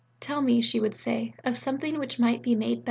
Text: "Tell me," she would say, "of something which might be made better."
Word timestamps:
"Tell 0.19 0.41
me," 0.41 0.61
she 0.61 0.79
would 0.79 0.95
say, 0.95 1.35
"of 1.45 1.55
something 1.55 1.99
which 1.99 2.17
might 2.17 2.41
be 2.41 2.55
made 2.55 2.77
better." 2.77 2.79